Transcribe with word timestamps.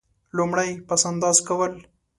لومړی: 0.37 0.71
پس 0.87 1.01
انداز 1.09 1.37
کول. 1.47 1.73